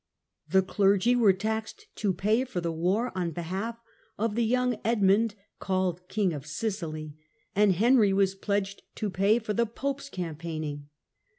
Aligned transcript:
The 0.49 0.63
clergy 0.63 1.15
were 1.15 1.31
taxed 1.31 1.85
to 1.97 2.11
pay 2.11 2.43
for 2.43 2.59
the 2.59 2.71
war 2.71 3.15
on 3.15 3.29
behalf 3.29 3.79
of 4.17 4.33
the 4.33 4.43
young 4.43 4.79
Edmund, 4.83 5.35
called 5.59 6.09
King 6.09 6.33
of 6.33 6.47
Sicily, 6.47 7.13
and 7.55 7.73
Henry 7.73 8.11
was 8.11 8.33
pledged 8.33 8.81
to 8.95 9.11
pay 9.11 9.37
for 9.37 9.53
the 9.53 9.67
pope's 9.67 10.09
campaigning. 10.09 10.87